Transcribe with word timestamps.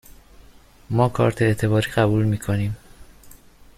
ما 0.89 1.09
کارت 1.09 1.41
اعتباری 1.41 1.91
قبول 1.91 2.25
می 2.25 2.37
کنیم. 2.37 2.75